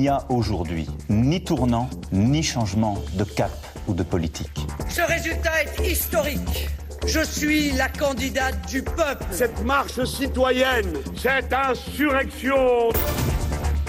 n'y 0.00 0.08
a 0.08 0.24
aujourd'hui 0.30 0.86
ni 1.10 1.44
tournant, 1.44 1.88
ni 2.10 2.42
changement 2.42 2.96
de 3.14 3.24
cap 3.24 3.50
ou 3.86 3.92
de 3.92 4.02
politique. 4.02 4.66
Ce 4.88 5.02
résultat 5.02 5.62
est 5.62 5.86
historique. 5.86 6.68
Je 7.06 7.22
suis 7.22 7.72
la 7.72 7.88
candidate 7.88 8.66
du 8.68 8.82
peuple. 8.82 9.24
Cette 9.30 9.62
marche 9.64 10.02
citoyenne, 10.04 10.92
cette 11.16 11.52
insurrection. 11.52 12.88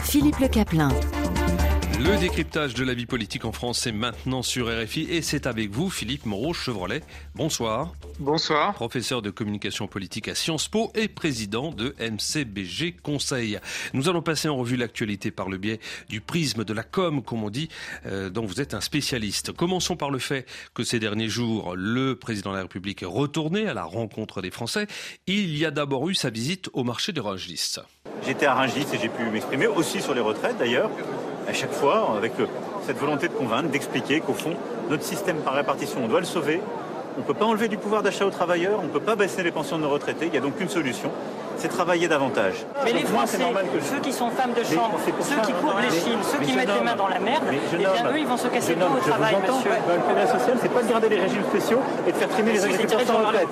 Philippe 0.03 0.39
Le 0.39 0.47
Caplin. 0.49 0.89
Le 2.03 2.19
décryptage 2.19 2.73
de 2.73 2.83
la 2.83 2.95
vie 2.95 3.05
politique 3.05 3.45
en 3.45 3.51
France 3.51 3.85
est 3.85 3.91
maintenant 3.91 4.41
sur 4.41 4.65
RFI 4.67 5.03
et 5.11 5.21
c'est 5.21 5.45
avec 5.45 5.69
vous 5.69 5.91
Philippe 5.91 6.25
Moreau-Chevrolet. 6.25 7.03
Bonsoir. 7.35 7.93
Bonsoir. 8.17 8.73
Professeur 8.73 9.21
de 9.21 9.29
communication 9.29 9.85
politique 9.85 10.27
à 10.27 10.33
Sciences 10.33 10.67
Po 10.67 10.91
et 10.95 11.07
président 11.07 11.69
de 11.69 11.93
MCBG 11.99 12.95
Conseil. 13.03 13.59
Nous 13.93 14.09
allons 14.09 14.23
passer 14.23 14.49
en 14.49 14.55
revue 14.55 14.77
l'actualité 14.77 15.29
par 15.29 15.47
le 15.47 15.59
biais 15.59 15.79
du 16.09 16.21
prisme 16.21 16.63
de 16.63 16.73
la 16.73 16.81
com, 16.81 17.21
comme 17.21 17.43
on 17.43 17.51
dit, 17.51 17.69
euh, 18.07 18.31
dont 18.31 18.47
vous 18.47 18.61
êtes 18.61 18.73
un 18.73 18.81
spécialiste. 18.81 19.51
Commençons 19.51 19.95
par 19.95 20.09
le 20.09 20.17
fait 20.17 20.47
que 20.73 20.83
ces 20.83 20.99
derniers 20.99 21.29
jours, 21.29 21.75
le 21.75 22.15
président 22.15 22.49
de 22.49 22.55
la 22.55 22.63
République 22.63 23.03
est 23.03 23.05
retourné 23.05 23.67
à 23.67 23.75
la 23.75 23.83
rencontre 23.83 24.41
des 24.41 24.49
Français. 24.49 24.87
Il 25.27 25.55
y 25.55 25.65
a 25.65 25.71
d'abord 25.71 26.09
eu 26.09 26.15
sa 26.15 26.31
visite 26.31 26.67
au 26.73 26.83
marché 26.83 27.11
des 27.11 27.21
Rungis. 27.21 27.75
J'étais 28.25 28.47
à 28.47 28.55
Rungis 28.55 28.87
et 28.91 28.97
j'ai 28.99 29.09
pu 29.09 29.23
m'exprimer 29.25 29.67
aussi 29.67 30.01
sur 30.01 30.15
les 30.15 30.21
retraites 30.21 30.57
d'ailleurs 30.57 30.89
à 31.47 31.53
chaque 31.53 31.73
fois, 31.73 32.15
avec 32.17 32.33
euh, 32.39 32.45
cette 32.85 32.97
volonté 32.97 33.27
de 33.27 33.33
convaincre, 33.33 33.69
d'expliquer 33.69 34.21
qu'au 34.21 34.33
fond, 34.33 34.55
notre 34.89 35.03
système 35.03 35.37
par 35.37 35.53
répartition, 35.53 36.01
on 36.03 36.07
doit 36.07 36.19
le 36.19 36.25
sauver. 36.25 36.61
On 37.17 37.21
ne 37.21 37.25
peut 37.25 37.33
pas 37.33 37.45
enlever 37.45 37.67
du 37.67 37.77
pouvoir 37.77 38.03
d'achat 38.03 38.25
aux 38.25 38.31
travailleurs, 38.31 38.79
on 38.79 38.87
ne 38.87 38.89
peut 38.89 39.01
pas 39.01 39.15
baisser 39.15 39.43
les 39.43 39.51
pensions 39.51 39.77
de 39.77 39.83
nos 39.83 39.89
retraités. 39.89 40.27
Il 40.27 40.31
n'y 40.31 40.37
a 40.37 40.41
donc 40.41 40.57
qu'une 40.57 40.69
solution, 40.69 41.11
c'est 41.57 41.67
travailler 41.67 42.07
davantage. 42.07 42.65
Mais 42.85 42.93
les 42.93 43.03
Français, 43.03 43.39
ceux 43.81 43.99
qui 43.99 44.13
sont 44.13 44.29
femmes 44.29 44.53
de 44.53 44.63
chambre, 44.63 44.97
ceux 45.05 45.41
qui 45.41 45.53
courbent 45.53 45.81
les 45.81 45.89
chines, 45.89 46.19
ceux 46.23 46.39
qui 46.39 46.53
mettent 46.53 46.73
les 46.73 46.81
mains 46.81 46.95
dans 46.95 47.09
la 47.09 47.19
merde, 47.19 47.43
eh 47.51 47.77
bien 47.77 48.11
eux, 48.11 48.19
ils 48.19 48.25
vont 48.25 48.37
se 48.37 48.47
casser 48.47 48.75
tout 48.75 48.81
au 48.81 48.99
travail, 48.99 49.35
monsieur. 49.41 49.71
Le 49.71 50.01
progrès 50.01 50.27
social, 50.27 50.57
c'est 50.61 50.73
pas 50.73 50.83
de 50.83 50.89
garder 50.89 51.09
les 51.09 51.19
régimes 51.19 51.43
spéciaux 51.43 51.81
et 52.07 52.11
de 52.11 52.17
faire 52.17 52.29
trimer 52.29 52.53
les 52.53 52.63
agriculteurs 52.63 53.01
sans 53.01 53.17
retraite. 53.27 53.47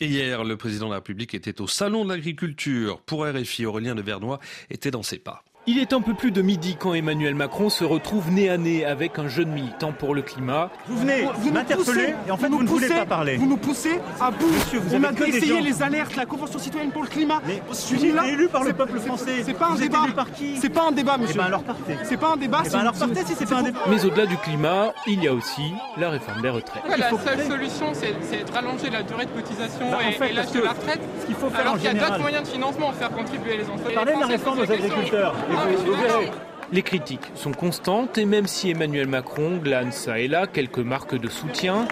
Et 0.00 0.06
hier, 0.06 0.42
le 0.42 0.56
président 0.56 0.86
de 0.86 0.92
la 0.92 0.96
République 0.96 1.34
était 1.34 1.60
au 1.60 1.66
Salon 1.66 2.04
de 2.04 2.10
l'Agriculture. 2.10 3.00
Pour 3.02 3.26
RFI, 3.26 3.66
Aurélien 3.66 3.94
de 3.94 4.02
Vernois 4.02 4.40
était 4.70 4.90
dans 4.90 5.02
ses 5.02 5.18
pas. 5.18 5.44
Il 5.68 5.78
est 5.78 5.92
un 5.92 6.00
peu 6.00 6.12
plus 6.12 6.32
de 6.32 6.42
midi 6.42 6.74
quand 6.76 6.92
Emmanuel 6.92 7.36
Macron 7.36 7.70
se 7.70 7.84
retrouve 7.84 8.32
nez 8.32 8.48
à 8.50 8.58
nez 8.58 8.84
avec 8.84 9.20
un 9.20 9.28
jeune 9.28 9.50
militant 9.50 9.92
pour 9.92 10.12
le 10.12 10.20
climat. 10.20 10.70
Vous 10.88 10.96
venez 10.98 11.28
m'interpeller 11.52 12.16
et 12.26 12.30
en 12.32 12.36
fait 12.36 12.48
vous, 12.48 12.56
vous 12.56 12.62
ne 12.64 12.68
voulez 12.68 12.88
pas 12.88 13.06
parler. 13.06 13.36
Vous 13.36 13.46
nous 13.46 13.56
poussez 13.58 14.00
à 14.20 14.32
bout. 14.32 14.48
Monsieur, 14.48 14.80
vous 14.80 14.96
On 14.96 15.04
avez 15.04 15.22
a 15.22 15.28
essayé 15.28 15.60
les 15.60 15.80
alertes, 15.80 16.16
la 16.16 16.26
Convention 16.26 16.58
citoyenne 16.58 16.90
pour 16.90 17.04
le 17.04 17.08
climat. 17.08 17.40
Mais 17.46 17.62
Je 17.64 17.68
vous 17.68 17.74
suis 17.74 18.08
êtes 18.08 18.14
là. 18.16 18.26
élu 18.26 18.48
par 18.48 18.64
le 18.64 18.72
peuple 18.72 18.98
français. 18.98 19.44
C'est 19.44 19.54
pas 19.56 19.66
un 19.66 19.74
Vous 19.74 19.82
débat. 19.82 20.00
élu 20.04 20.12
par 20.14 20.32
qui 20.32 20.56
C'est 20.56 20.68
pas 20.68 20.88
un 20.88 20.90
débat, 20.90 21.16
monsieur. 21.16 21.34
Eh 21.36 21.38
ben 21.38 21.44
alors 21.44 21.62
partez. 21.62 21.96
C'est 22.02 22.16
pas 22.16 22.32
un 22.32 22.36
débat. 22.36 22.62
Eh 22.62 22.68
c'est 22.68 22.72
ben 22.72 22.80
alors 22.80 22.94
partez 22.94 23.24
si 23.24 23.34
c'est 23.38 23.48
pas 23.48 23.58
un 23.58 23.62
débat. 23.62 23.78
Mais 23.88 24.04
au-delà 24.04 24.26
du 24.26 24.36
climat, 24.38 24.92
il 25.06 25.22
y 25.22 25.28
a 25.28 25.32
aussi 25.32 25.62
la 25.96 26.10
réforme 26.10 26.42
des 26.42 26.50
retraites. 26.50 26.82
la 26.88 27.08
seule 27.10 27.46
solution, 27.46 27.86
c'est 27.94 28.44
de 28.44 28.52
rallonger 28.52 28.90
la 28.90 29.04
durée 29.04 29.26
de 29.26 29.30
cotisation 29.30 29.92
Bah, 29.92 29.98
en 30.04 30.08
et, 30.08 30.12
fait, 30.14 30.30
et 30.30 30.32
l'âge 30.32 30.50
de 30.50 30.60
la 30.60 30.70
retraite. 30.70 31.00
Ce 31.20 31.26
qu'il 31.26 31.36
faut 31.36 31.50
faire 31.50 31.60
Alors 31.60 31.74
en 31.74 31.76
qu'il 31.76 31.84
y 31.84 31.88
a 31.88 31.94
d'autres 31.94 32.18
moyens 32.18 32.42
de 32.42 32.48
financement, 32.48 32.90
faire 32.94 33.10
contribuer 33.12 33.58
les 33.58 33.64
entreprises. 33.70 33.94
Parlez 33.94 34.14
de 34.16 34.20
la 34.20 34.26
réforme 34.26 34.58
aux 34.58 34.62
agriculteurs 34.72 35.34
vous, 35.54 35.92
verrez. 35.92 36.30
Les 36.72 36.82
critiques 36.82 37.30
sont 37.34 37.52
constantes 37.52 38.16
et 38.16 38.24
même 38.24 38.46
si 38.46 38.70
Emmanuel 38.70 39.06
Macron 39.06 39.58
glane 39.58 39.92
ça 39.92 40.18
et 40.18 40.28
là 40.28 40.46
quelques 40.46 40.78
marques 40.78 41.18
de 41.18 41.28
soutien, 41.28 41.86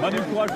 Manu, 0.00 0.18
courage 0.30 0.50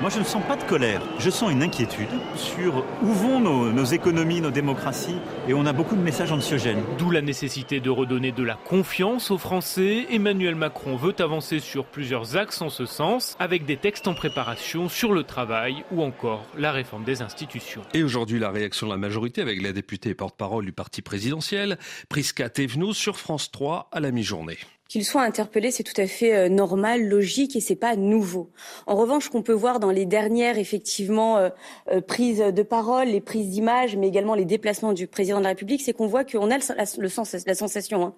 Moi 0.00 0.10
je 0.10 0.18
ne 0.18 0.24
sens 0.24 0.42
pas 0.46 0.56
de 0.56 0.64
colère, 0.64 1.00
je 1.18 1.30
sens 1.30 1.52
une 1.52 1.62
inquiétude 1.62 2.08
sur 2.34 2.84
où 3.02 3.06
vont 3.06 3.38
nos, 3.38 3.70
nos 3.70 3.84
économies, 3.84 4.40
nos 4.40 4.50
démocraties, 4.50 5.16
et 5.48 5.54
on 5.54 5.64
a 5.66 5.72
beaucoup 5.72 5.94
de 5.94 6.00
messages 6.00 6.32
anxiogènes. 6.32 6.82
d'où 6.98 7.10
la 7.10 7.20
nécessité 7.20 7.80
de 7.80 7.90
redonner 7.90 8.32
de 8.32 8.42
la 8.42 8.54
confiance 8.54 9.30
aux 9.30 9.38
Français, 9.38 10.06
Emmanuel 10.10 10.54
Macron 10.56 10.96
veut 10.96 11.14
avancer 11.20 11.60
sur 11.60 11.84
plusieurs 11.84 12.36
axes 12.36 12.62
en 12.62 12.68
ce 12.68 12.86
sens, 12.86 13.36
avec 13.38 13.64
des 13.64 13.76
textes 13.76 14.08
en 14.08 14.14
préparation 14.14 14.88
sur 14.88 15.12
le 15.12 15.22
travail 15.22 15.84
ou 15.92 16.02
encore 16.02 16.44
la 16.58 16.72
réforme 16.72 17.04
des 17.04 17.22
institutions. 17.22 17.82
Et 17.94 18.02
aujourd'hui, 18.02 18.38
la 18.38 18.50
réaction 18.50 18.86
de 18.88 18.92
la 18.92 18.98
majorité 18.98 19.40
avec 19.40 19.62
la 19.62 19.72
députée 19.72 20.10
et 20.10 20.14
porte-parole 20.14 20.64
du 20.64 20.72
parti 20.72 21.02
présidentiel, 21.02 21.78
Prisca 22.08 22.48
Thévenot, 22.48 22.92
sur 22.92 23.18
France 23.18 23.50
3 23.50 23.88
à 23.92 24.00
la 24.00 24.10
mi-journée. 24.10 24.58
Qu'il 24.94 25.04
soit 25.04 25.22
interpellé, 25.22 25.72
c'est 25.72 25.82
tout 25.82 26.00
à 26.00 26.06
fait 26.06 26.32
euh, 26.32 26.48
normal, 26.48 27.02
logique 27.02 27.56
et 27.56 27.60
c'est 27.60 27.74
pas 27.74 27.96
nouveau. 27.96 28.48
En 28.86 28.94
revanche, 28.94 29.28
qu'on 29.28 29.42
peut 29.42 29.52
voir 29.52 29.80
dans 29.80 29.90
les 29.90 30.06
dernières 30.06 30.56
effectivement 30.56 31.36
euh, 31.36 31.48
euh, 31.90 32.00
prises 32.00 32.38
de 32.38 32.62
parole, 32.62 33.08
les 33.08 33.20
prises 33.20 33.48
d'image, 33.48 33.96
mais 33.96 34.06
également 34.06 34.36
les 34.36 34.44
déplacements 34.44 34.92
du 34.92 35.08
président 35.08 35.38
de 35.38 35.42
la 35.42 35.48
République, 35.48 35.82
c'est 35.82 35.94
qu'on 35.94 36.06
voit 36.06 36.22
qu'on 36.22 36.48
a 36.48 36.58
le, 36.58 36.76
la, 36.76 36.86
sens, 37.10 37.34
la 37.44 37.54
sensation 37.56 38.04
hein, 38.04 38.14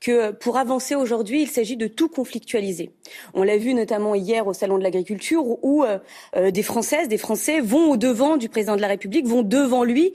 que 0.00 0.32
pour 0.32 0.58
avancer 0.58 0.94
aujourd'hui, 0.94 1.40
il 1.40 1.48
s'agit 1.48 1.78
de 1.78 1.86
tout 1.86 2.10
conflictualiser. 2.10 2.90
On 3.32 3.42
l'a 3.42 3.56
vu 3.56 3.72
notamment 3.72 4.14
hier 4.14 4.46
au 4.46 4.52
salon 4.52 4.76
de 4.76 4.82
l'agriculture 4.82 5.64
où 5.64 5.82
euh, 5.84 6.50
des 6.50 6.62
Françaises, 6.62 7.08
des 7.08 7.16
Français 7.16 7.62
vont 7.62 7.92
au 7.92 7.96
devant 7.96 8.36
du 8.36 8.50
président 8.50 8.76
de 8.76 8.82
la 8.82 8.88
République, 8.88 9.26
vont 9.26 9.40
devant 9.40 9.82
lui. 9.82 10.12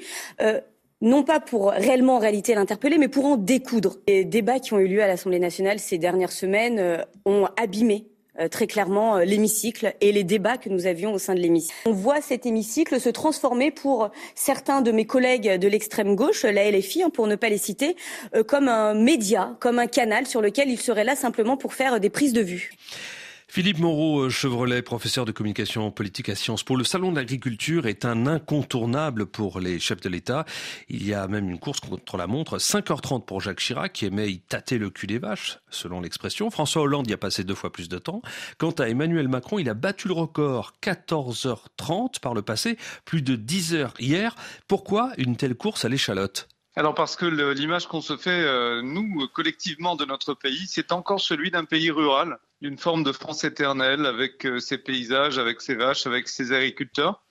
Non 1.04 1.24
pas 1.24 1.40
pour 1.40 1.72
réellement 1.72 2.16
en 2.16 2.20
réalité 2.20 2.56
l'interpeller, 2.56 2.98
mais 2.98 3.10
pour 3.10 3.26
en 3.26 3.36
découdre. 3.36 3.98
Les 4.08 4.24
débats 4.24 4.60
qui 4.60 4.74
ont 4.74 4.80
eu 4.80 4.88
lieu 4.88 5.04
à 5.04 5.08
l'Assemblée 5.08 5.38
nationale 5.38 5.78
ces 5.80 5.98
dernières 5.98 6.32
semaines 6.32 6.80
euh, 6.80 6.98
ont 7.26 7.48
abîmé 7.58 8.08
euh, 8.40 8.48
très 8.48 8.68
clairement 8.68 9.18
euh, 9.18 9.26
l'hémicycle 9.26 9.94
et 10.00 10.14
les 10.14 10.24
débats 10.24 10.58
que 10.58 10.70
nous 10.70 10.88
avions 10.88 11.14
au 11.14 11.20
sein 11.20 11.36
de 11.36 11.42
l'hémicycle. 11.42 11.76
On 11.86 11.92
voit 11.92 12.22
cet 12.22 12.46
hémicycle 12.46 13.02
se 13.02 13.10
transformer 13.10 13.70
pour 13.70 14.12
certains 14.34 14.82
de 14.82 14.94
mes 14.94 15.06
collègues 15.06 15.60
de 15.60 15.68
l'extrême 15.68 16.16
gauche, 16.16 16.44
la 16.44 16.72
LFI, 16.72 17.04
hein, 17.04 17.10
pour 17.10 17.28
ne 17.28 17.36
pas 17.36 17.50
les 17.50 17.58
citer, 17.58 17.98
comme 18.48 18.70
un 18.70 18.94
média, 18.94 19.58
comme 19.60 19.80
un 19.80 19.88
canal 19.88 20.26
sur 20.26 20.42
lequel 20.42 20.70
ils 20.70 20.80
seraient 20.80 21.04
là 21.04 21.18
simplement 21.18 21.58
pour 21.58 21.74
faire 21.74 22.00
des 22.00 22.10
prises 22.10 22.34
de 22.34 22.42
vue. 22.42 22.72
Philippe 23.54 23.78
Moreau 23.78 24.32
Chevrolet, 24.32 24.82
professeur 24.82 25.26
de 25.26 25.32
communication 25.32 25.92
politique 25.92 26.28
à 26.28 26.34
Sciences 26.34 26.64
Po. 26.64 26.76
Le 26.76 26.84
salon 26.84 27.12
de 27.12 27.18
l'agriculture 27.18 27.86
est 27.86 28.04
un 28.04 28.26
incontournable 28.26 29.28
pour 29.28 29.60
les 29.60 29.78
chefs 29.78 30.02
de 30.02 30.10
l'État. 30.10 30.46
Il 30.90 31.06
y 31.06 31.14
a 31.14 31.28
même 31.28 31.48
une 31.48 31.60
course 31.60 31.80
contre 31.80 32.18
la 32.18 32.26
montre. 32.26 32.58
5h30 32.58 33.26
pour 33.26 33.42
Jacques 33.42 33.60
Chirac, 33.60 33.94
qui 33.94 34.08
aimait 34.08 34.32
y 34.32 34.40
tâter 34.40 34.80
le 34.80 34.90
cul 34.90 35.06
des 35.06 35.20
vaches, 35.20 35.60
selon 35.70 36.02
l'expression. 36.02 36.50
François 36.50 36.82
Hollande 36.82 37.08
y 37.08 37.14
a 37.14 37.18
passé 37.18 37.44
deux 37.44 37.54
fois 37.54 37.72
plus 37.72 37.90
de 37.90 38.00
temps. 38.00 38.24
Quant 38.58 38.72
à 38.72 38.90
Emmanuel 38.90 39.28
Macron, 39.28 39.60
il 39.60 39.70
a 39.70 39.76
battu 39.76 40.08
le 40.08 40.16
record. 40.16 40.74
14h30 40.82 42.22
par 42.22 42.34
le 42.34 42.42
passé, 42.42 42.80
plus 43.06 43.22
de 43.22 43.36
10 43.36 43.76
heures 43.76 43.94
hier. 44.00 44.34
Pourquoi 44.68 45.12
une 45.18 45.38
telle 45.38 45.54
course 45.54 45.86
à 45.86 45.90
l'échalote? 45.90 46.50
Alors 46.76 46.96
parce 46.96 47.16
que 47.16 47.28
l'image 47.28 47.86
qu'on 47.86 48.02
se 48.02 48.18
fait, 48.18 48.32
euh, 48.32 48.82
nous, 48.82 49.22
euh, 49.22 49.28
collectivement 49.32 49.96
de 49.96 50.06
notre 50.06 50.34
pays, 50.34 50.66
c'est 50.68 50.92
encore 50.92 51.22
celui 51.22 51.52
d'un 51.52 51.66
pays 51.66 51.92
rural, 51.92 52.40
d'une 52.64 52.78
forme 52.78 53.04
de 53.04 53.12
France 53.12 53.44
éternelle, 53.44 54.06
avec 54.06 54.46
euh, 54.46 54.60
ses 54.60 54.78
paysages, 54.78 55.38
avec 55.38 55.60
ses 55.60 55.76
vaches, 55.76 56.08
avec 56.08 56.30
ses 56.30 56.54
agriculteurs. 56.54 57.22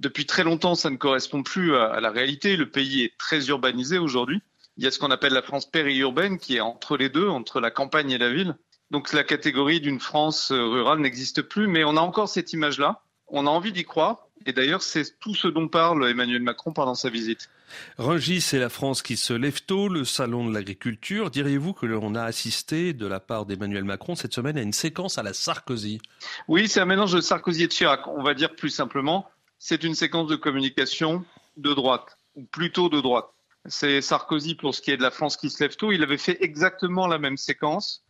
Depuis 0.00 0.24
très 0.24 0.44
longtemps, 0.44 0.74
ça 0.74 0.88
ne 0.88 0.96
correspond 0.96 1.42
plus 1.42 1.76
à, 1.76 1.92
à 1.92 2.00
la 2.00 2.10
réalité. 2.10 2.56
Le 2.56 2.70
pays 2.70 3.02
est 3.02 3.18
très 3.18 3.48
urbanisé 3.48 3.98
aujourd'hui. 3.98 4.40
Il 4.78 4.84
y 4.84 4.86
a 4.86 4.90
ce 4.90 4.98
qu'on 4.98 5.10
appelle 5.10 5.34
la 5.34 5.42
France 5.42 5.70
périurbaine, 5.70 6.38
qui 6.38 6.56
est 6.56 6.60
entre 6.60 6.96
les 6.96 7.10
deux, 7.10 7.28
entre 7.28 7.60
la 7.60 7.70
campagne 7.70 8.10
et 8.12 8.18
la 8.18 8.32
ville. 8.32 8.56
Donc 8.90 9.12
la 9.12 9.24
catégorie 9.24 9.82
d'une 9.82 10.00
France 10.00 10.52
euh, 10.52 10.64
rurale 10.64 11.00
n'existe 11.00 11.42
plus, 11.42 11.68
mais 11.68 11.84
on 11.84 11.98
a 11.98 12.00
encore 12.00 12.30
cette 12.30 12.54
image-là. 12.54 13.02
On 13.30 13.46
a 13.46 13.50
envie 13.50 13.72
d'y 13.72 13.84
croire. 13.84 14.28
Et 14.46 14.52
d'ailleurs, 14.52 14.82
c'est 14.82 15.18
tout 15.18 15.34
ce 15.34 15.48
dont 15.48 15.68
parle 15.68 16.08
Emmanuel 16.08 16.42
Macron 16.42 16.72
pendant 16.72 16.94
sa 16.94 17.10
visite. 17.10 17.50
Rungis, 17.98 18.40
c'est 18.40 18.58
la 18.58 18.68
France 18.68 19.02
qui 19.02 19.16
se 19.16 19.32
lève 19.32 19.62
tôt, 19.62 19.88
le 19.88 20.04
salon 20.04 20.48
de 20.48 20.54
l'agriculture. 20.54 21.30
Diriez-vous 21.30 21.74
que 21.74 21.86
l'on 21.86 22.14
a 22.14 22.22
assisté 22.22 22.92
de 22.92 23.06
la 23.06 23.20
part 23.20 23.46
d'Emmanuel 23.46 23.84
Macron 23.84 24.14
cette 24.14 24.32
semaine 24.32 24.56
à 24.56 24.62
une 24.62 24.72
séquence 24.72 25.18
à 25.18 25.22
la 25.22 25.34
Sarkozy? 25.34 26.00
Oui, 26.46 26.68
c'est 26.68 26.80
un 26.80 26.86
mélange 26.86 27.12
de 27.12 27.20
Sarkozy 27.20 27.64
et 27.64 27.66
de 27.66 27.72
Chirac. 27.72 28.06
On 28.06 28.22
va 28.22 28.34
dire 28.34 28.54
plus 28.54 28.70
simplement, 28.70 29.28
c'est 29.58 29.84
une 29.84 29.94
séquence 29.94 30.28
de 30.28 30.36
communication 30.36 31.24
de 31.56 31.74
droite, 31.74 32.16
ou 32.36 32.44
plutôt 32.44 32.88
de 32.88 33.00
droite. 33.00 33.26
C'est 33.66 34.00
Sarkozy 34.00 34.54
pour 34.54 34.74
ce 34.74 34.80
qui 34.80 34.92
est 34.92 34.96
de 34.96 35.02
la 35.02 35.10
France 35.10 35.36
qui 35.36 35.50
se 35.50 35.62
lève 35.62 35.76
tôt. 35.76 35.92
Il 35.92 36.02
avait 36.02 36.16
fait 36.16 36.38
exactement 36.40 37.06
la 37.06 37.18
même 37.18 37.36
séquence 37.36 38.02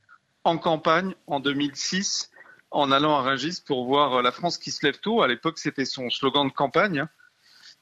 en 0.44 0.59
campagne 0.59 1.14
en 1.26 1.41
2006 1.41 2.31
en 2.70 2.91
allant 2.91 3.17
à 3.17 3.23
Rungis 3.23 3.62
pour 3.65 3.87
voir 3.87 4.23
la 4.23 4.32
France 4.32 4.59
qui 4.59 4.70
se 4.70 4.85
lève 4.85 4.99
tôt. 5.00 5.23
À 5.23 5.29
l'époque, 5.29 5.59
c'était 5.59 5.85
son 5.85 6.11
slogan 6.11 6.49
de 6.49 6.53
campagne. 6.53 7.06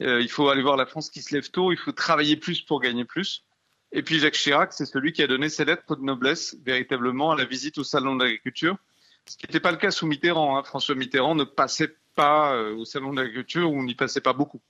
Euh, 0.02 0.20
il 0.20 0.28
faut 0.28 0.48
aller 0.48 0.62
voir 0.62 0.76
la 0.76 0.86
France 0.86 1.10
qui 1.10 1.22
se 1.22 1.34
lève 1.34 1.50
tôt, 1.50 1.72
il 1.72 1.78
faut 1.78 1.92
travailler 1.92 2.36
plus 2.36 2.60
pour 2.60 2.80
gagner 2.80 3.04
plus. 3.04 3.44
Et 3.92 4.02
puis 4.02 4.18
Jacques 4.18 4.34
Chirac, 4.34 4.72
c'est 4.72 4.84
celui 4.84 5.12
qui 5.12 5.22
a 5.22 5.26
donné 5.26 5.48
ses 5.48 5.64
lettres 5.64 5.96
de 5.96 6.02
noblesse 6.02 6.56
véritablement 6.64 7.32
à 7.32 7.36
la 7.36 7.44
visite 7.44 7.78
au 7.78 7.84
Salon 7.84 8.16
de 8.16 8.24
l'Agriculture. 8.24 8.76
Ce 9.24 9.36
qui 9.36 9.46
n'était 9.46 9.60
pas 9.60 9.72
le 9.72 9.78
cas 9.78 9.90
sous 9.90 10.06
Mitterrand. 10.06 10.58
hein. 10.58 10.62
François 10.64 10.94
Mitterrand 10.94 11.34
ne 11.34 11.44
passait 11.44 11.96
pas 12.14 12.54
euh, 12.54 12.74
au 12.74 12.84
Salon 12.84 13.12
de 13.12 13.20
l'Agriculture 13.20 13.70
ou 13.70 13.82
n'y 13.82 13.94
passait 13.94 14.20
pas 14.20 14.32
beaucoup. 14.32 14.60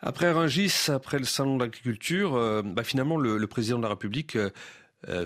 Après 0.00 0.30
Rungis, 0.30 0.88
après 0.88 1.18
le 1.18 1.24
salon 1.24 1.56
de 1.56 1.64
l'agriculture, 1.64 2.34
euh, 2.34 2.62
bah 2.62 2.84
finalement 2.84 3.16
le, 3.16 3.46
président 3.46 3.78
de 3.78 3.82
la 3.82 3.88
République 3.88 4.36
euh, 4.36 4.44
euh, 4.46 4.50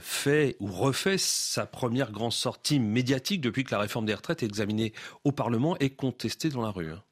fait 0.01 0.57
ou 0.61 0.67
refait 0.67 1.19
sa 1.19 1.67
première 1.67 2.13
grande 2.13 2.33
sortie 2.33 2.81
médiatique 2.81 3.41
depuis 3.41 3.65
que 3.65 3.71
la 3.71 3.79
réforme 3.79 4.07
des 4.07 4.15
retraites 4.15 4.43
est 4.43 4.47
examinée 4.47 4.93
au 5.25 5.33
Parlement 5.33 5.77
et 5.79 5.91
contestée 5.91 6.49
dans 6.49 6.63
la 6.63 6.71
rue. 6.71 6.91
hein. 6.93 7.03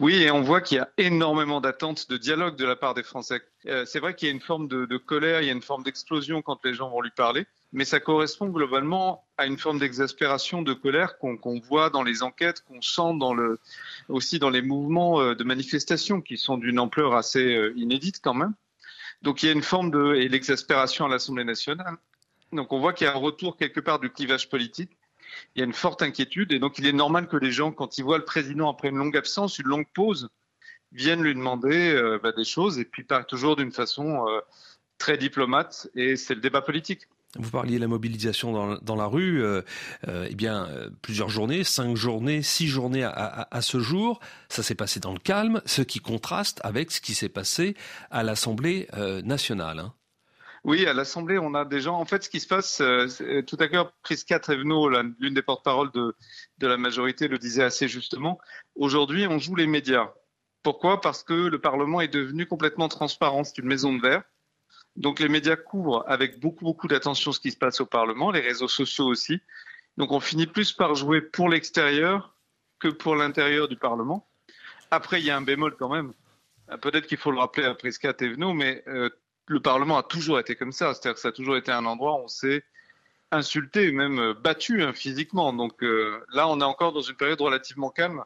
Oui, 0.00 0.14
et 0.14 0.30
on 0.30 0.42
voit 0.42 0.60
qu'il 0.60 0.78
y 0.78 0.80
a 0.80 0.88
énormément 0.98 1.60
d'attentes 1.60 2.08
de 2.08 2.16
dialogue 2.16 2.56
de 2.56 2.64
la 2.64 2.76
part 2.76 2.94
des 2.94 3.02
Français. 3.02 3.42
Euh, 3.66 3.84
c'est 3.86 4.00
vrai 4.00 4.14
qu'il 4.14 4.28
y 4.28 4.30
a 4.30 4.34
une 4.34 4.40
forme 4.40 4.68
de, 4.68 4.96
colère, 4.96 5.42
il 5.42 5.46
y 5.46 5.50
a 5.50 5.52
une 5.52 5.62
forme 5.62 5.82
d'explosion 5.82 6.42
quand 6.42 6.64
les 6.64 6.74
gens 6.74 6.90
vont 6.90 7.00
lui 7.00 7.10
parler, 7.10 7.46
mais 7.72 7.84
ça 7.84 8.00
correspond 8.00 8.48
globalement 8.48 9.24
à 9.36 9.46
une 9.46 9.58
forme 9.58 9.78
d'exaspération, 9.78 10.62
de 10.62 10.72
colère 10.72 11.18
qu'on 11.18 11.36
qu 11.36 11.60
voit 11.66 11.90
dans 11.90 12.02
les 12.02 12.22
enquêtes, 12.22 12.62
qu'on 12.66 12.80
sent 12.80 13.02
aussi 14.08 14.38
dans 14.38 14.50
les 14.50 14.62
mouvements 14.62 15.20
euh, 15.20 15.34
de 15.34 15.44
manifestation 15.44 16.20
qui 16.20 16.36
sont 16.36 16.58
d'une 16.58 16.78
ampleur 16.78 17.14
assez 17.14 17.54
euh, 17.54 17.72
inédite 17.76 18.20
quand 18.22 18.34
même. 18.34 18.54
Donc 19.22 19.42
il 19.42 19.46
y 19.46 19.48
a 19.48 19.52
une 19.52 19.62
forme 19.62 19.90
de 19.90 20.14
et 20.14 20.28
l'exaspération 20.28 21.06
à 21.06 21.08
l'Assemblée 21.08 21.44
nationale. 21.44 21.96
Donc 22.52 22.72
on 22.72 22.80
voit 22.80 22.92
qu'il 22.92 23.06
y 23.06 23.10
a 23.10 23.14
un 23.14 23.18
retour 23.18 23.56
quelque 23.56 23.80
part 23.80 23.98
du 23.98 24.10
clivage 24.10 24.48
politique 24.48 24.96
il 25.54 25.60
y 25.60 25.62
a 25.62 25.64
une 25.64 25.72
forte 25.72 26.02
inquiétude 26.02 26.52
et 26.52 26.58
donc 26.58 26.78
il 26.78 26.86
est 26.86 26.92
normal 26.92 27.28
que 27.28 27.36
les 27.36 27.52
gens, 27.52 27.72
quand 27.72 27.98
ils 27.98 28.04
voient 28.04 28.18
le 28.18 28.24
président 28.24 28.70
après 28.70 28.88
une 28.88 28.96
longue 28.96 29.16
absence, 29.16 29.58
une 29.58 29.66
longue 29.66 29.86
pause, 29.92 30.28
viennent 30.92 31.22
lui 31.22 31.34
demander 31.34 31.92
euh, 31.92 32.18
bah, 32.22 32.32
des 32.32 32.44
choses 32.44 32.78
et 32.78 32.84
puis 32.84 33.04
pas 33.04 33.24
toujours 33.24 33.56
d'une 33.56 33.72
façon 33.72 34.26
euh, 34.28 34.40
très 34.98 35.18
diplomate 35.18 35.88
et 35.94 36.16
c'est 36.16 36.34
le 36.34 36.40
débat 36.40 36.62
politique. 36.62 37.02
Vous 37.38 37.50
parliez 37.50 37.76
de 37.76 37.82
la 37.82 37.88
mobilisation 37.88 38.78
dans, 38.80 38.96
la 38.96 39.04
rue, 39.04 39.42
euh, 39.42 39.60
eh 40.06 40.34
bien 40.34 40.70
plusieurs 41.02 41.28
journées, 41.28 41.64
cinq 41.64 41.94
journées, 41.94 42.40
six 42.40 42.66
journées 42.66 43.04
à 43.04 43.60
ce 43.60 43.78
jour. 43.78 44.20
Ça 44.48 44.62
s'est 44.62 44.76
passé 44.76 45.00
dans 45.00 45.12
le 45.12 45.18
calme, 45.18 45.60
ce 45.66 45.82
qui 45.82 45.98
contraste 45.98 46.62
avec 46.64 46.90
ce 46.90 47.02
qui 47.02 47.12
s'est 47.12 47.28
passé 47.28 47.76
à 48.10 48.22
l'Assemblée 48.22 48.88
nationale. 49.22 49.80
Hein. 49.80 49.92
Oui, 50.66 50.84
à 50.84 50.92
l'Assemblée, 50.92 51.38
on 51.38 51.54
a 51.54 51.64
des 51.64 51.80
gens. 51.80 51.96
En 51.96 52.04
fait, 52.06 52.24
ce 52.24 52.28
qui 52.28 52.40
se 52.40 52.48
passe, 52.48 52.80
euh, 52.80 53.06
tout 53.46 53.56
à 53.60 53.68
l'heure, 53.68 53.92
Prisca 54.02 54.40
Trévenot, 54.40 54.88
l'une 55.20 55.32
des 55.32 55.40
porte-paroles 55.40 55.92
de, 55.92 56.12
la 56.60 56.76
majorité, 56.76 57.28
le 57.28 57.38
disait 57.38 57.62
assez 57.62 57.86
justement. 57.86 58.40
Aujourd'hui, 58.74 59.28
on 59.28 59.38
joue 59.38 59.54
les 59.54 59.68
médias. 59.68 60.12
Pourquoi? 60.64 61.00
Parce 61.00 61.22
que 61.22 61.34
le 61.34 61.60
Parlement 61.60 62.00
est 62.00 62.08
devenu 62.08 62.46
complètement 62.46 62.88
transparent. 62.88 63.44
C'est 63.44 63.58
une 63.58 63.68
maison 63.68 63.92
de 63.92 64.02
verre. 64.02 64.24
Donc 64.96 65.20
les 65.20 65.28
médias 65.28 65.54
couvrent 65.54 66.04
avec 66.08 66.40
beaucoup, 66.40 66.64
beaucoup 66.64 66.88
d'attention 66.88 67.30
ce 67.30 67.38
qui 67.38 67.52
se 67.52 67.56
passe 67.56 67.80
au 67.80 67.86
Parlement, 67.86 68.32
les 68.32 68.40
réseaux 68.40 68.66
sociaux 68.66 69.06
aussi. 69.06 69.38
Donc 69.98 70.10
on 70.10 70.18
finit 70.18 70.48
plus 70.48 70.72
par 70.72 70.96
jouer 70.96 71.20
pour 71.20 71.48
l'extérieur 71.48 72.34
que 72.80 72.88
pour 72.88 73.14
l'intérieur 73.14 73.68
du 73.68 73.76
Parlement. 73.76 74.28
Après, 74.90 75.20
il 75.20 75.26
y 75.26 75.30
a 75.30 75.36
un 75.36 75.42
bémol 75.42 75.76
quand 75.78 75.90
même. 75.90 76.12
Peut-être 76.80 77.06
qu'il 77.06 77.18
faut 77.18 77.30
le 77.30 77.38
rappeler 77.38 77.66
à 77.66 77.74
Prisca 77.76 78.12
Thévenot, 78.12 78.52
mais 78.52 78.82
euh, 78.88 79.10
le 79.46 79.60
Parlement 79.60 79.98
a 79.98 80.02
toujours 80.02 80.38
été 80.38 80.56
comme 80.56 80.72
ça. 80.72 80.94
C'est-à-dire 80.94 81.14
que 81.14 81.20
ça 81.20 81.28
a 81.28 81.32
toujours 81.32 81.56
été 81.56 81.72
un 81.72 81.86
endroit 81.86 82.14
où 82.20 82.24
on 82.24 82.28
s'est 82.28 82.64
insulté, 83.30 83.92
même 83.92 84.18
euh, 84.18 84.34
battu 84.34 84.82
hein, 84.82 84.92
physiquement. 84.92 85.52
Donc 85.52 85.82
euh, 85.82 86.20
là, 86.32 86.48
on 86.48 86.60
est 86.60 86.64
encore 86.64 86.92
dans 86.92 87.02
une 87.02 87.16
période 87.16 87.40
relativement 87.40 87.90
calme 87.90 88.24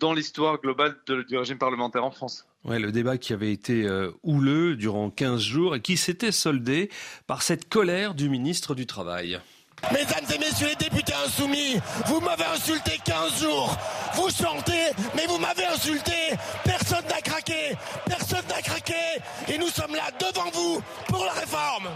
dans 0.00 0.12
l'histoire 0.12 0.60
globale 0.60 0.96
de, 1.06 1.22
du 1.22 1.36
régime 1.36 1.58
parlementaire 1.58 2.04
en 2.04 2.10
France. 2.10 2.46
Ouais, 2.64 2.80
le 2.80 2.90
débat 2.90 3.18
qui 3.18 3.32
avait 3.32 3.52
été 3.52 3.84
euh, 3.84 4.10
houleux 4.24 4.74
durant 4.74 5.10
15 5.10 5.40
jours 5.40 5.76
et 5.76 5.80
qui 5.80 5.96
s'était 5.96 6.32
soldé 6.32 6.90
par 7.26 7.42
cette 7.42 7.68
colère 7.68 8.14
du 8.14 8.28
ministre 8.28 8.74
du 8.74 8.86
Travail. 8.86 9.40
Mesdames 9.92 10.24
et 10.34 10.38
messieurs 10.38 10.68
les 10.68 10.88
députés 10.88 11.12
insoumis, 11.24 11.76
vous 12.06 12.20
m'avez 12.20 12.44
insulté 12.44 12.98
15 13.04 13.42
jours. 13.42 13.76
Vous 14.14 14.30
chantez, 14.30 14.90
mais 15.14 15.26
vous 15.26 15.38
m'avez 15.38 15.66
insulté. 15.66 16.12
Personne 16.64 16.85
Et 19.56 19.58
nous 19.58 19.68
sommes 19.68 19.94
là 19.94 20.10
devant 20.20 20.50
vous 20.50 20.82
pour 21.08 21.24
la 21.24 21.32
réforme. 21.32 21.88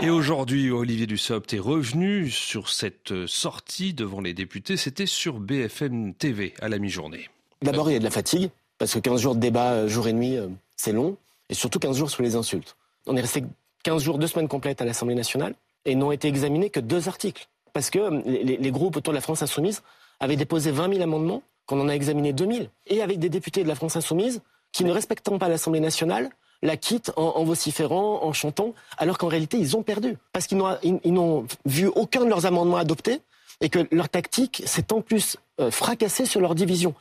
Et 0.00 0.10
aujourd'hui, 0.10 0.72
Olivier 0.72 1.06
Dussopt 1.06 1.54
est 1.54 1.60
revenu 1.60 2.30
sur 2.30 2.68
cette 2.68 3.26
sortie 3.26 3.94
devant 3.94 4.20
les 4.20 4.34
députés. 4.34 4.76
C'était 4.76 5.06
sur 5.06 5.34
BFM 5.34 6.14
TV 6.14 6.54
à 6.60 6.68
la 6.68 6.80
mi-journée. 6.80 7.30
D'abord, 7.62 7.88
il 7.90 7.92
y 7.92 7.96
a 7.96 8.00
de 8.00 8.04
la 8.04 8.10
fatigue, 8.10 8.50
parce 8.76 8.92
que 8.92 8.98
15 8.98 9.20
jours 9.20 9.34
de 9.36 9.40
débat 9.40 9.70
euh, 9.74 9.88
jour 9.88 10.08
et 10.08 10.12
nuit, 10.12 10.36
c'est 10.76 10.90
long. 10.90 11.16
Et 11.48 11.54
surtout 11.54 11.78
15 11.78 11.96
jours 11.96 12.10
sur 12.10 12.24
les 12.24 12.34
insultes. 12.34 12.76
On 13.06 13.16
est 13.16 13.20
resté 13.20 13.44
15 13.84 14.02
jours, 14.02 14.18
deux 14.18 14.26
semaines 14.26 14.48
complètes 14.48 14.82
à 14.82 14.84
l'Assemblée 14.84 15.14
nationale 15.14 15.54
et 15.84 15.94
n'ont 15.94 16.10
été 16.10 16.26
examinés 16.26 16.70
que 16.70 16.80
deux 16.80 17.06
articles. 17.06 17.46
Parce 17.72 17.90
que 17.90 18.00
euh, 18.00 18.20
les, 18.26 18.56
les, 18.56 18.70
groupes 18.72 18.96
autour 18.96 19.12
de 19.12 19.18
la 19.18 19.22
France 19.22 19.42
insoumise 19.42 19.82
avaient 20.18 20.34
déposé 20.34 20.72
20 20.72 20.90
000 20.94 21.02
amendements, 21.02 21.44
qu'on 21.66 21.80
en 21.80 21.88
a 21.88 21.92
examiné 21.92 22.32
2 22.32 22.52
000. 22.52 22.66
Et 22.88 23.00
avec 23.00 23.20
des 23.20 23.28
députés 23.28 23.62
de 23.62 23.68
la 23.68 23.76
France 23.76 23.94
insoumise 23.94 24.42
qui, 24.72 24.82
ne 24.82 24.90
respectant 24.90 25.38
pas 25.38 25.48
l'Assemblée 25.48 25.78
nationale, 25.78 26.30
la 26.62 26.76
quittent 26.76 27.12
en, 27.16 27.22
en, 27.36 27.44
vociférant, 27.44 28.22
en 28.22 28.32
chantant, 28.32 28.74
alors 28.96 29.18
qu'en 29.18 29.28
réalité, 29.28 29.58
ils 29.58 29.76
ont 29.76 29.82
perdu. 29.82 30.16
Parce 30.32 30.46
qu'ils 30.46 30.58
n'ont 30.58 31.46
vu 31.64 31.86
aucun 31.86 32.24
de 32.24 32.28
leurs 32.30 32.46
amendements 32.46 32.76
adoptés 32.76 33.20
et 33.60 33.68
que 33.68 33.86
leur 33.90 34.08
tactique 34.08 34.62
s'est 34.66 34.92
en 34.92 35.00
plus 35.00 35.36
euh, 35.60 35.70
fracassée 35.70 36.26
sur 36.26 36.40
leur 36.40 36.54
division. 36.54 36.94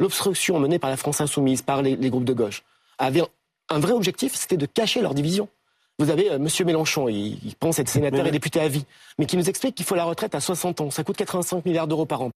L'obstruction 0.00 0.58
menée 0.58 0.78
par 0.78 0.90
la 0.90 0.96
France 0.96 1.20
insoumise, 1.20 1.62
par 1.62 1.82
les, 1.82 1.96
les 1.96 2.10
groupes 2.10 2.24
de 2.24 2.32
gauche, 2.32 2.62
avait 2.98 3.22
un 3.68 3.78
vrai 3.78 3.92
objectif, 3.92 4.34
c'était 4.34 4.56
de 4.56 4.66
cacher 4.66 5.00
leur 5.00 5.14
division. 5.14 5.48
Vous 5.98 6.10
avez 6.10 6.30
euh, 6.30 6.38
Monsieur 6.38 6.64
Mélenchon, 6.64 7.08
il, 7.08 7.38
il 7.44 7.54
pense 7.56 7.78
être 7.78 7.88
sénateur 7.88 8.22
oui. 8.22 8.28
et 8.28 8.32
député 8.32 8.60
à 8.60 8.68
vie, 8.68 8.84
mais 9.18 9.26
qui 9.26 9.36
nous 9.36 9.48
explique 9.48 9.74
qu'il 9.74 9.84
faut 9.86 9.96
la 9.96 10.04
retraite 10.04 10.34
à 10.34 10.40
60 10.40 10.80
ans. 10.80 10.90
Ça 10.90 11.04
coûte 11.04 11.16
85 11.16 11.64
milliards 11.64 11.88
d'euros 11.88 12.06
par 12.06 12.22
an. 12.22 12.30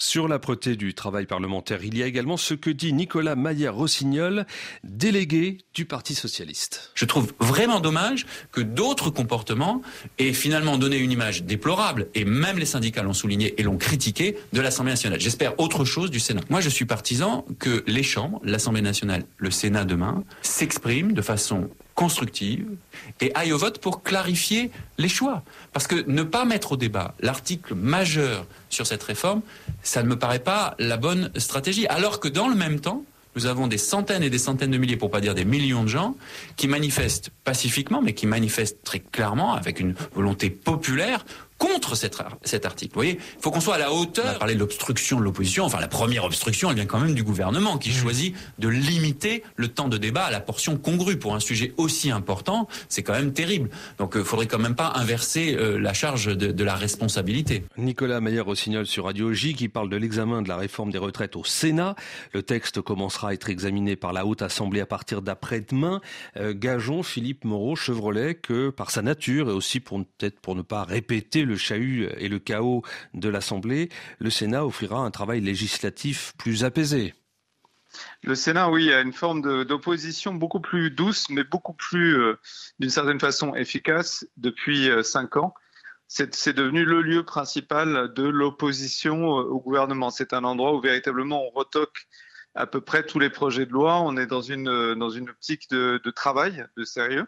Sur 0.00 0.28
l'âpreté 0.28 0.76
du 0.76 0.94
travail 0.94 1.26
parlementaire, 1.26 1.80
il 1.82 1.98
y 1.98 2.04
a 2.04 2.06
également 2.06 2.36
ce 2.36 2.54
que 2.54 2.70
dit 2.70 2.92
Nicolas 2.92 3.34
Maillard-Rossignol, 3.34 4.46
délégué 4.84 5.58
du 5.74 5.86
Parti 5.86 6.14
socialiste. 6.14 6.92
Je 6.94 7.04
trouve 7.04 7.32
vraiment 7.40 7.80
dommage 7.80 8.24
que 8.52 8.60
d'autres 8.60 9.10
comportements 9.10 9.82
aient 10.20 10.32
finalement 10.32 10.78
donné 10.78 10.98
une 10.98 11.10
image 11.10 11.42
déplorable, 11.42 12.06
et 12.14 12.24
même 12.24 12.58
les 12.58 12.64
syndicats 12.64 13.02
l'ont 13.02 13.12
souligné 13.12 13.60
et 13.60 13.64
l'ont 13.64 13.76
critiqué, 13.76 14.38
de 14.52 14.60
l'Assemblée 14.60 14.92
nationale. 14.92 15.20
J'espère 15.20 15.58
autre 15.58 15.84
chose 15.84 16.12
du 16.12 16.20
Sénat. 16.20 16.42
Moi, 16.48 16.60
je 16.60 16.68
suis 16.68 16.84
partisan 16.84 17.44
que 17.58 17.82
les 17.88 18.04
chambres, 18.04 18.40
l'Assemblée 18.44 18.82
nationale, 18.82 19.24
le 19.36 19.50
Sénat 19.50 19.84
demain, 19.84 20.22
s'expriment 20.42 21.12
de 21.12 21.22
façon 21.22 21.70
constructive 21.98 22.64
et 23.20 23.34
aille 23.34 23.52
au 23.52 23.58
vote 23.58 23.80
pour 23.80 24.04
clarifier 24.04 24.70
les 24.98 25.08
choix. 25.08 25.42
Parce 25.72 25.88
que 25.88 26.08
ne 26.08 26.22
pas 26.22 26.44
mettre 26.44 26.70
au 26.72 26.76
débat 26.76 27.16
l'article 27.18 27.74
majeur 27.74 28.46
sur 28.70 28.86
cette 28.86 29.02
réforme, 29.02 29.42
ça 29.82 30.04
ne 30.04 30.08
me 30.08 30.16
paraît 30.16 30.38
pas 30.38 30.76
la 30.78 30.96
bonne 30.96 31.32
stratégie. 31.34 31.88
Alors 31.88 32.20
que 32.20 32.28
dans 32.28 32.46
le 32.46 32.54
même 32.54 32.78
temps, 32.78 33.02
nous 33.34 33.46
avons 33.46 33.66
des 33.66 33.78
centaines 33.78 34.22
et 34.22 34.30
des 34.30 34.38
centaines 34.38 34.70
de 34.70 34.78
milliers, 34.78 34.96
pour 34.96 35.10
pas 35.10 35.20
dire 35.20 35.34
des 35.34 35.44
millions 35.44 35.82
de 35.82 35.88
gens, 35.88 36.14
qui 36.56 36.68
manifestent 36.68 37.30
pacifiquement, 37.42 38.00
mais 38.00 38.14
qui 38.14 38.28
manifestent 38.28 38.84
très 38.84 39.00
clairement, 39.00 39.54
avec 39.54 39.80
une 39.80 39.94
volonté 40.14 40.50
populaire, 40.50 41.26
contre 41.58 41.96
cette, 41.96 42.16
cet 42.44 42.64
article. 42.64 42.92
Vous 42.94 43.00
voyez, 43.00 43.18
il 43.18 43.42
faut 43.42 43.50
qu'on 43.50 43.60
soit 43.60 43.74
à 43.74 43.78
la 43.78 43.92
hauteur. 43.92 44.24
On 44.26 44.30
a 44.30 44.38
parlé 44.38 44.54
de 44.54 44.60
l'obstruction 44.60 45.18
de 45.18 45.24
l'opposition. 45.24 45.64
Enfin, 45.64 45.80
la 45.80 45.88
première 45.88 46.24
obstruction, 46.24 46.70
elle 46.70 46.76
vient 46.76 46.86
quand 46.86 47.00
même 47.00 47.14
du 47.14 47.24
gouvernement 47.24 47.78
qui 47.78 47.90
mmh. 47.90 47.94
choisit 47.94 48.36
de 48.58 48.68
limiter 48.68 49.42
le 49.56 49.68
temps 49.68 49.88
de 49.88 49.98
débat 49.98 50.24
à 50.24 50.30
la 50.30 50.40
portion 50.40 50.76
congrue 50.76 51.18
pour 51.18 51.34
un 51.34 51.40
sujet 51.40 51.74
aussi 51.76 52.10
important. 52.10 52.68
C'est 52.88 53.02
quand 53.02 53.12
même 53.12 53.32
terrible. 53.32 53.70
Donc, 53.98 54.12
il 54.14 54.20
euh, 54.20 54.24
faudrait 54.24 54.46
quand 54.46 54.58
même 54.58 54.76
pas 54.76 54.92
inverser 54.94 55.56
euh, 55.58 55.78
la 55.78 55.92
charge 55.92 56.26
de, 56.26 56.52
de, 56.52 56.64
la 56.64 56.74
responsabilité. 56.74 57.64
Nicolas 57.76 58.20
Maillard-Rossignol 58.20 58.86
sur 58.86 59.04
Radio 59.04 59.32
J 59.32 59.54
qui 59.54 59.68
parle 59.68 59.88
de 59.88 59.96
l'examen 59.96 60.42
de 60.42 60.48
la 60.48 60.56
réforme 60.56 60.90
des 60.90 60.98
retraites 60.98 61.34
au 61.36 61.44
Sénat. 61.44 61.96
Le 62.32 62.42
texte 62.42 62.80
commencera 62.80 63.30
à 63.30 63.32
être 63.32 63.50
examiné 63.50 63.96
par 63.96 64.12
la 64.12 64.26
Haute 64.26 64.42
Assemblée 64.42 64.80
à 64.80 64.86
partir 64.86 65.22
d'après-demain. 65.22 66.00
Euh, 66.36 66.54
gageons 66.54 67.02
Philippe 67.02 67.44
Moreau 67.44 67.74
Chevrolet 67.74 68.34
que 68.34 68.70
par 68.70 68.90
sa 68.90 69.02
nature 69.02 69.50
et 69.50 69.52
aussi 69.52 69.80
pour 69.80 69.98
peut-être 70.18 70.40
pour 70.40 70.54
ne 70.54 70.62
pas 70.62 70.84
répéter 70.84 71.44
le 71.48 71.56
chahut 71.56 72.08
et 72.18 72.28
le 72.28 72.38
chaos 72.38 72.82
de 73.14 73.28
l'Assemblée, 73.28 73.88
le 74.20 74.30
Sénat 74.30 74.64
offrira 74.64 74.98
un 74.98 75.10
travail 75.10 75.40
législatif 75.40 76.32
plus 76.38 76.64
apaisé. 76.64 77.14
Le 78.22 78.34
Sénat, 78.34 78.70
oui, 78.70 78.92
a 78.92 79.00
une 79.00 79.12
forme 79.12 79.64
d'opposition 79.64 80.34
beaucoup 80.34 80.60
plus 80.60 80.90
douce, 80.90 81.28
mais 81.30 81.44
beaucoup 81.44 81.72
plus, 81.72 82.18
euh, 82.20 82.38
d'une 82.78 82.90
certaine 82.90 83.20
façon, 83.20 83.54
efficace 83.54 84.26
depuis 84.36 84.90
euh, 84.90 85.02
cinq 85.02 85.36
ans. 85.36 85.54
C'est 86.06 86.54
devenu 86.54 86.84
le 86.86 87.02
lieu 87.02 87.22
principal 87.22 88.12
de 88.14 88.22
l'opposition 88.22 89.38
euh, 89.38 89.42
au 89.42 89.60
gouvernement. 89.60 90.10
C'est 90.10 90.32
un 90.32 90.44
endroit 90.44 90.74
où 90.74 90.80
véritablement 90.80 91.42
on 91.46 91.50
retoque 91.50 92.06
à 92.54 92.66
peu 92.66 92.80
près 92.80 93.04
tous 93.04 93.18
les 93.18 93.30
projets 93.30 93.66
de 93.66 93.72
loi. 93.72 94.00
On 94.00 94.16
est 94.16 94.26
dans 94.26 94.40
une, 94.40 94.68
optique 95.28 95.68
de 95.70 96.10
travail, 96.10 96.66
de 96.76 96.84
sérieux. 96.84 97.26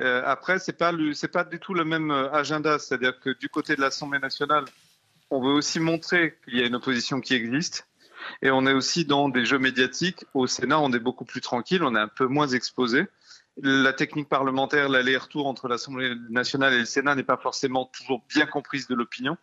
Euh, 0.00 0.22
après, 0.24 0.58
c'est 0.58 0.72
pas 0.72 0.92
pas 1.32 1.44
du 1.44 1.58
tout 1.58 1.74
le 1.74 1.84
même 1.84 2.10
euh, 2.10 2.30
agenda. 2.32 2.78
C'est-à-dire 2.78 3.18
que 3.20 3.30
du 3.30 3.48
côté 3.48 3.76
de 3.76 3.80
l'Assemblée 3.80 4.20
nationale, 4.20 4.64
on 5.30 5.40
veut 5.42 5.52
aussi 5.52 5.80
montrer 5.80 6.38
qu'il 6.44 6.58
y 6.58 6.62
a 6.62 6.66
une 6.66 6.76
opposition 6.76 7.20
qui 7.20 7.34
existe. 7.34 7.86
Et 8.42 8.50
on 8.50 8.66
est 8.66 8.72
aussi 8.72 9.04
dans 9.04 9.28
des 9.28 9.44
jeux 9.44 9.58
médiatiques. 9.58 10.24
Au 10.34 10.46
Sénat, 10.46 10.80
on 10.80 10.92
est 10.92 10.98
beaucoup 10.98 11.24
plus 11.24 11.40
tranquille, 11.40 11.82
on 11.82 11.94
est 11.94 12.00
un 12.00 12.08
peu 12.08 12.26
moins 12.26 12.48
exposé. 12.48 13.06
La 13.60 13.92
technique 13.92 14.28
parlementaire, 14.28 14.88
l'aller-retour 14.88 15.46
entre 15.46 15.66
l'Assemblée 15.68 16.14
nationale 16.30 16.74
et 16.74 16.78
le 16.78 16.84
Sénat 16.84 17.14
n'est 17.14 17.24
pas 17.24 17.36
forcément 17.36 17.86
toujours 17.86 18.24
bien 18.28 18.46
comprise 18.46 18.86
de 18.86 18.94
l'opinion. 18.94 19.36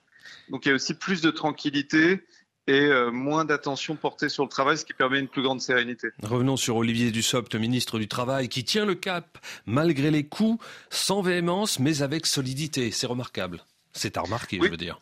Donc 0.49 0.65
il 0.65 0.69
y 0.69 0.71
a 0.71 0.75
aussi 0.75 0.93
plus 0.93 1.21
de 1.21 1.31
tranquillité 1.31 2.25
et 2.67 2.85
euh, 2.85 3.11
moins 3.11 3.45
d'attention 3.45 3.95
portée 3.95 4.29
sur 4.29 4.43
le 4.43 4.49
travail, 4.49 4.77
ce 4.77 4.85
qui 4.85 4.93
permet 4.93 5.19
une 5.19 5.27
plus 5.27 5.43
grande 5.43 5.61
sérénité. 5.61 6.09
Revenons 6.23 6.57
sur 6.57 6.77
Olivier 6.77 7.11
Dussopt, 7.11 7.53
ministre 7.55 7.99
du 7.99 8.07
Travail, 8.07 8.49
qui 8.49 8.63
tient 8.63 8.85
le 8.85 8.95
cap 8.95 9.37
malgré 9.65 10.11
les 10.11 10.25
coups, 10.25 10.63
sans 10.89 11.21
véhémence, 11.21 11.79
mais 11.79 12.01
avec 12.01 12.25
solidité. 12.25 12.91
C'est 12.91 13.07
remarquable. 13.07 13.63
C'est 13.93 14.17
à 14.17 14.21
remarquer, 14.21 14.59
oui. 14.59 14.67
je 14.67 14.71
veux 14.71 14.77
dire. 14.77 14.99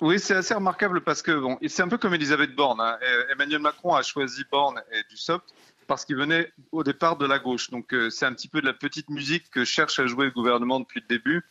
Oui, 0.00 0.20
c'est 0.20 0.34
assez 0.34 0.52
remarquable 0.52 1.00
parce 1.00 1.22
que 1.22 1.32
bon, 1.32 1.58
c'est 1.66 1.82
un 1.82 1.88
peu 1.88 1.96
comme 1.96 2.12
Elisabeth 2.12 2.54
Borne. 2.54 2.80
Hein. 2.80 2.98
Emmanuel 3.32 3.60
Macron 3.60 3.94
a 3.94 4.02
choisi 4.02 4.44
Borne 4.50 4.82
et 4.92 5.02
Dussopt 5.08 5.54
parce 5.86 6.04
qu'il 6.04 6.16
venait 6.16 6.52
au 6.72 6.84
départ 6.84 7.16
de 7.16 7.26
la 7.26 7.38
gauche. 7.38 7.70
Donc 7.70 7.94
euh, 7.94 8.10
c'est 8.10 8.26
un 8.26 8.32
petit 8.32 8.48
peu 8.48 8.60
de 8.60 8.66
la 8.66 8.74
petite 8.74 9.08
musique 9.08 9.50
que 9.50 9.64
cherche 9.64 9.98
à 9.98 10.06
jouer 10.06 10.26
le 10.26 10.32
gouvernement 10.32 10.80
depuis 10.80 11.00
le 11.00 11.06
début. 11.06 11.44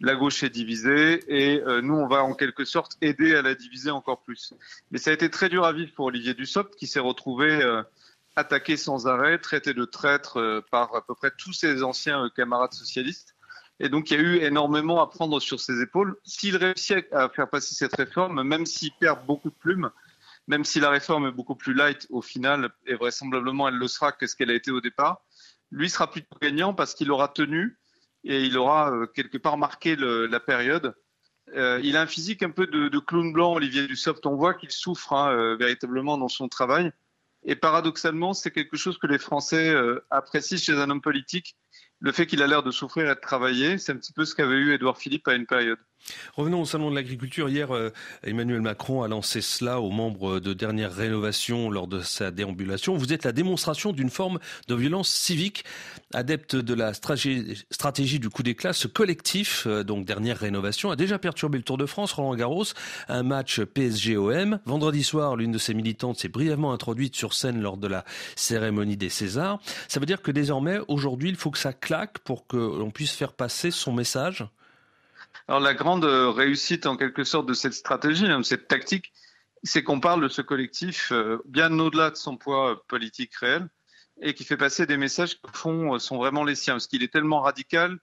La 0.00 0.16
gauche 0.16 0.42
est 0.42 0.50
divisée 0.50 1.22
et 1.28 1.62
euh, 1.62 1.80
nous, 1.80 1.94
on 1.94 2.06
va 2.06 2.24
en 2.24 2.34
quelque 2.34 2.64
sorte 2.64 2.96
aider 3.00 3.34
à 3.34 3.42
la 3.42 3.54
diviser 3.54 3.90
encore 3.90 4.22
plus. 4.22 4.52
Mais 4.90 4.98
ça 4.98 5.10
a 5.10 5.12
été 5.14 5.30
très 5.30 5.48
dur 5.48 5.64
à 5.64 5.72
vivre 5.72 5.92
pour 5.94 6.06
Olivier 6.06 6.34
Dussopt 6.34 6.74
qui 6.74 6.86
s'est 6.86 7.00
retrouvé 7.00 7.62
euh, 7.62 7.82
attaqué 8.36 8.76
sans 8.76 9.06
arrêt, 9.06 9.38
traité 9.38 9.72
de 9.72 9.84
traître 9.84 10.62
par 10.70 10.94
à 10.96 11.06
peu 11.06 11.14
près 11.14 11.30
tous 11.30 11.52
ses 11.52 11.84
anciens 11.84 12.28
camarades 12.34 12.72
socialistes. 12.72 13.34
Et 13.80 13.88
donc, 13.88 14.10
il 14.10 14.14
y 14.14 14.20
a 14.20 14.22
eu 14.22 14.36
énormément 14.36 15.00
à 15.00 15.08
prendre 15.08 15.40
sur 15.40 15.60
ses 15.60 15.80
épaules. 15.80 16.16
S'il 16.24 16.56
réussit 16.56 17.06
à 17.12 17.28
faire 17.28 17.48
passer 17.48 17.74
cette 17.74 17.94
réforme, 17.96 18.42
même 18.42 18.66
s'il 18.66 18.92
perd 18.92 19.24
beaucoup 19.26 19.50
de 19.50 19.54
plumes, 19.54 19.90
même 20.46 20.64
si 20.64 20.80
la 20.80 20.90
réforme 20.90 21.26
est 21.26 21.32
beaucoup 21.32 21.56
plus 21.56 21.74
light 21.74 22.06
au 22.10 22.22
final, 22.22 22.70
et 22.86 22.94
vraisemblablement 22.94 23.68
elle 23.68 23.76
le 23.76 23.88
sera 23.88 24.12
que 24.12 24.26
ce 24.26 24.36
qu'elle 24.36 24.50
a 24.50 24.54
été 24.54 24.70
au 24.70 24.80
départ, 24.80 25.22
lui 25.70 25.90
sera 25.90 26.10
plutôt 26.10 26.36
gagnant 26.40 26.74
parce 26.74 26.94
qu'il 26.94 27.10
aura 27.10 27.28
tenu 27.28 27.78
et 28.24 28.44
il 28.44 28.56
aura 28.56 28.90
euh, 28.90 29.06
quelque 29.06 29.38
part 29.38 29.58
marqué 29.58 29.96
la 29.96 30.40
période. 30.40 30.94
Euh, 31.54 31.78
il 31.82 31.96
a 31.96 32.02
un 32.02 32.06
physique 32.06 32.42
un 32.42 32.50
peu 32.50 32.66
de, 32.66 32.98
clown 32.98 33.32
blanc, 33.32 33.54
Olivier 33.54 33.86
Dussopt. 33.86 34.24
On 34.26 34.34
voit 34.34 34.54
qu'il 34.54 34.70
souffre 34.70 35.12
hein, 35.12 35.32
euh, 35.32 35.56
véritablement 35.56 36.16
dans 36.16 36.28
son 36.28 36.48
travail. 36.48 36.90
Et 37.44 37.54
paradoxalement, 37.54 38.32
c'est 38.32 38.50
quelque 38.50 38.78
chose 38.78 38.96
que 38.96 39.06
les 39.06 39.18
Français 39.18 39.74
apprécient 40.08 40.56
chez 40.56 40.72
un 40.72 40.88
homme 40.88 41.02
politique 41.02 41.56
le 42.00 42.12
fait 42.12 42.26
qu'il 42.26 42.42
a 42.42 42.46
l'air 42.46 42.62
de 42.62 42.70
souffrir 42.70 43.10
et 43.10 43.14
de 43.14 43.20
travailler, 43.20 43.78
c'est 43.78 43.92
un 43.92 43.96
petit 43.96 44.12
peu 44.12 44.24
ce 44.24 44.34
qu'avait 44.34 44.56
eu 44.56 44.74
Édouard 44.74 44.98
Philippe 44.98 45.26
à 45.26 45.34
une 45.34 45.46
période. 45.46 45.78
Revenons 46.36 46.62
au 46.62 46.64
salon 46.64 46.90
de 46.90 46.94
l'agriculture. 46.94 47.48
Hier, 47.48 47.74
euh, 47.74 47.90
Emmanuel 48.22 48.60
Macron 48.60 49.02
a 49.02 49.08
lancé 49.08 49.40
cela 49.40 49.80
aux 49.80 49.90
membres 49.90 50.40
de 50.40 50.52
dernière 50.52 50.94
rénovation 50.94 51.70
lors 51.70 51.86
de 51.86 52.00
sa 52.00 52.30
déambulation. 52.30 52.96
Vous 52.96 53.12
êtes 53.12 53.24
la 53.24 53.32
démonstration 53.32 53.92
d'une 53.92 54.10
forme 54.10 54.38
de 54.68 54.74
violence 54.74 55.08
civique. 55.08 55.64
Adepte 56.12 56.56
de 56.56 56.74
la 56.74 56.92
stratégie 56.94 58.18
du 58.18 58.30
coup 58.30 58.42
d'éclat, 58.42 58.72
ce 58.72 58.88
collectif, 58.88 59.66
euh, 59.66 59.82
donc 59.82 60.04
dernière 60.04 60.38
rénovation, 60.38 60.90
a 60.90 60.96
déjà 60.96 61.18
perturbé 61.18 61.58
le 61.58 61.64
Tour 61.64 61.78
de 61.78 61.86
France, 61.86 62.12
Roland 62.12 62.34
Garros, 62.34 62.64
un 63.08 63.22
match 63.22 63.60
PSG-OM. 63.60 64.58
Vendredi 64.66 65.02
soir, 65.02 65.36
l'une 65.36 65.52
de 65.52 65.58
ses 65.58 65.74
militantes 65.74 66.18
s'est 66.18 66.28
brièvement 66.28 66.72
introduite 66.72 67.16
sur 67.16 67.34
scène 67.34 67.60
lors 67.60 67.76
de 67.76 67.86
la 67.86 68.04
cérémonie 68.36 68.96
des 68.96 69.08
Césars. 69.08 69.60
Ça 69.88 70.00
veut 70.00 70.06
dire 70.06 70.22
que 70.22 70.30
désormais, 70.30 70.78
aujourd'hui, 70.88 71.28
il 71.28 71.36
faut 71.36 71.50
que 71.50 71.58
ça 71.58 71.72
claque 71.72 72.18
pour 72.20 72.46
que 72.46 72.56
l'on 72.56 72.90
puisse 72.90 73.12
faire 73.12 73.32
passer 73.32 73.70
son 73.70 73.92
message? 73.92 74.44
Alors 75.48 75.60
la 75.60 75.74
grande 75.74 76.04
réussite 76.04 76.86
en 76.86 76.96
quelque 76.96 77.24
sorte 77.24 77.46
de 77.46 77.54
cette 77.54 77.74
stratégie, 77.74 78.26
de 78.26 78.42
cette 78.42 78.68
tactique, 78.68 79.12
c'est 79.64 79.82
qu'on 79.82 80.00
parle 80.00 80.22
de 80.22 80.28
ce 80.28 80.42
collectif 80.42 81.10
euh, 81.10 81.38
bien 81.46 81.78
au-delà 81.78 82.10
de 82.10 82.16
son 82.16 82.36
poids 82.36 82.82
politique 82.86 83.34
réel 83.36 83.68
et 84.20 84.34
qui 84.34 84.44
fait 84.44 84.56
passer 84.56 84.86
des 84.86 84.96
messages 84.96 85.34
qui 85.34 85.40
au 85.44 85.56
fond 85.56 85.98
sont 85.98 86.18
vraiment 86.18 86.44
les 86.44 86.54
siens, 86.54 86.74
parce 86.74 86.86
qu'il 86.86 87.02
est 87.02 87.12
tellement 87.12 87.40
radical 87.40 87.98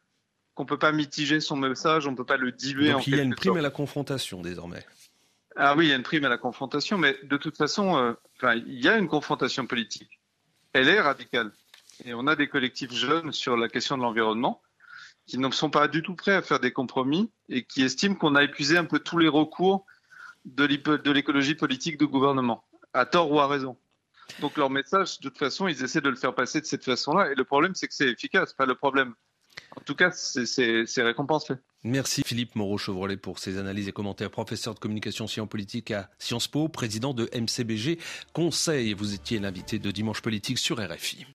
qu'on 0.55 0.63
ne 0.63 0.67
peut 0.67 0.79
pas 0.79 0.91
mitiger 0.91 1.39
son 1.39 1.55
message, 1.55 2.07
on 2.07 2.11
ne 2.11 2.17
peut 2.17 2.25
pas 2.25 2.37
le 2.37 2.51
diluer. 2.51 2.91
Donc 2.91 3.07
il 3.07 3.15
y 3.15 3.19
a 3.19 3.23
une 3.23 3.35
prime 3.35 3.55
à 3.55 3.61
la 3.61 3.69
confrontation 3.69 4.41
désormais. 4.41 4.85
Ah 5.55 5.75
oui, 5.75 5.85
il 5.85 5.89
y 5.89 5.93
a 5.93 5.95
une 5.95 6.03
prime 6.03 6.25
à 6.25 6.29
la 6.29 6.37
confrontation, 6.37 6.97
mais 6.97 7.17
de 7.23 7.37
toute 7.37 7.55
façon, 7.55 7.97
euh, 7.97 8.13
enfin, 8.37 8.55
il 8.55 8.83
y 8.83 8.89
a 8.89 8.97
une 8.97 9.07
confrontation 9.07 9.65
politique. 9.65 10.19
Elle 10.73 10.89
est 10.89 10.99
radicale. 10.99 11.51
Et 12.03 12.13
on 12.13 12.27
a 12.27 12.35
des 12.35 12.47
collectifs 12.47 12.93
jeunes 12.93 13.31
sur 13.31 13.55
la 13.55 13.69
question 13.69 13.97
de 13.97 14.01
l'environnement 14.01 14.61
qui 15.31 15.37
ne 15.37 15.49
sont 15.51 15.69
pas 15.69 15.87
du 15.87 16.03
tout 16.03 16.13
prêts 16.13 16.33
à 16.33 16.41
faire 16.41 16.59
des 16.59 16.73
compromis 16.73 17.31
et 17.47 17.63
qui 17.63 17.83
estiment 17.83 18.15
qu'on 18.15 18.35
a 18.35 18.43
épuisé 18.43 18.77
un 18.77 18.83
peu 18.83 18.99
tous 18.99 19.17
les 19.17 19.29
recours 19.29 19.85
de 20.43 20.65
l'écologie 21.09 21.55
politique 21.55 21.97
du 21.97 22.05
gouvernement, 22.05 22.65
à 22.93 23.05
tort 23.05 23.31
ou 23.31 23.39
à 23.39 23.47
raison. 23.47 23.77
Donc 24.41 24.57
leur 24.57 24.69
message, 24.69 25.21
de 25.21 25.29
toute 25.29 25.37
façon, 25.37 25.69
ils 25.69 25.81
essaient 25.85 26.01
de 26.01 26.09
le 26.09 26.17
faire 26.17 26.35
passer 26.35 26.59
de 26.59 26.65
cette 26.65 26.83
façon-là. 26.83 27.31
Et 27.31 27.35
le 27.35 27.45
problème, 27.45 27.75
c'est 27.75 27.87
que 27.87 27.93
c'est 27.93 28.09
efficace, 28.09 28.51
pas 28.51 28.65
le 28.65 28.75
problème. 28.75 29.13
En 29.77 29.81
tout 29.85 29.95
cas, 29.95 30.11
c'est 30.11 31.01
récompensé. 31.01 31.53
Merci 31.85 32.23
Philippe 32.25 32.57
Moreau-Chevrolet 32.57 33.15
pour 33.15 33.39
ses 33.39 33.57
analyses 33.57 33.87
et 33.87 33.93
commentaires. 33.93 34.31
Professeur 34.31 34.73
de 34.73 34.79
communication 34.79 35.27
sciences 35.27 35.47
politique 35.47 35.91
à 35.91 36.09
Sciences 36.19 36.49
Po, 36.49 36.67
président 36.67 37.13
de 37.13 37.29
MCBG 37.33 37.99
Conseil. 38.33 38.93
Vous 38.93 39.13
étiez 39.13 39.39
l'invité 39.39 39.79
de 39.79 39.91
Dimanche 39.91 40.21
Politique 40.21 40.57
sur 40.57 40.77
RFI. 40.85 41.25